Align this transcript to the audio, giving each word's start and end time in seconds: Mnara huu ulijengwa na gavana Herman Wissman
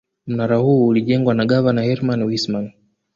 Mnara 0.27 0.55
huu 0.57 0.87
ulijengwa 0.87 1.33
na 1.33 1.45
gavana 1.45 1.81
Herman 1.83 2.23
Wissman 2.23 2.71